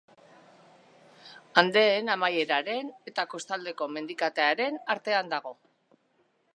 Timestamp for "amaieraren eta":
2.15-3.27